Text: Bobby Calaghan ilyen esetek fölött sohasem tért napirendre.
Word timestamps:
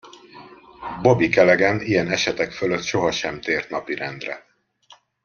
Bobby 1.01 1.29
Calaghan 1.29 1.81
ilyen 1.81 2.11
esetek 2.11 2.51
fölött 2.51 2.81
sohasem 2.83 3.41
tért 3.41 3.69
napirendre. 3.69 4.45